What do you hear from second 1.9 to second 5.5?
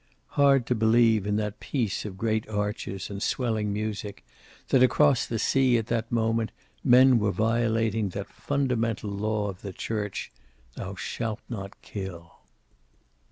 of great arches and swelling music, that across the